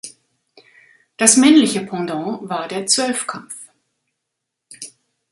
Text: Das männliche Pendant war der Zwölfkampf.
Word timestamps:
Das 1.17 1.37
männliche 1.37 1.81
Pendant 1.85 2.49
war 2.49 2.67
der 2.67 2.87
Zwölfkampf. 2.87 3.69